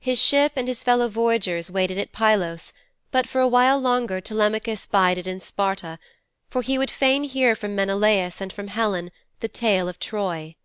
X 0.00 0.04
His 0.06 0.22
ship 0.22 0.52
and 0.56 0.66
his 0.66 0.82
fellow 0.82 1.06
voyagers 1.10 1.70
waited 1.70 1.98
at 1.98 2.10
Pylos 2.10 2.72
but 3.10 3.28
for 3.28 3.42
a 3.42 3.46
while 3.48 3.78
longer 3.78 4.18
Telemachus 4.18 4.86
bided 4.86 5.26
in 5.26 5.40
Sparta, 5.40 5.98
for 6.48 6.62
he 6.62 6.78
would 6.78 6.90
fain 6.90 7.24
hear 7.24 7.54
from 7.54 7.74
Menelaus 7.74 8.40
and 8.40 8.50
from 8.50 8.68
Helen 8.68 9.10
the 9.40 9.48
tale 9.48 9.90
of 9.90 9.98
Troy. 10.00 10.56